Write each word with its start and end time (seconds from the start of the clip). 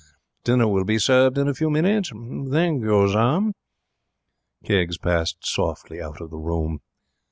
Dinner 0.43 0.67
will 0.67 0.83
be 0.83 0.97
served 0.97 1.37
in 1.37 1.47
a 1.47 1.53
few 1.53 1.69
minutes. 1.69 2.09
Thank 2.09 2.81
you, 2.81 3.07
sir.' 3.07 3.51
He 4.63 4.87
passed 4.99 5.45
softly 5.45 6.01
out 6.01 6.19
of 6.19 6.31
the 6.31 6.37
room. 6.39 6.79